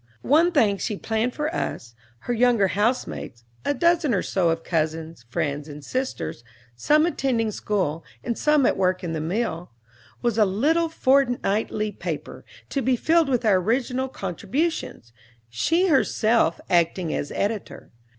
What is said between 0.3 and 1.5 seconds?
thing she planned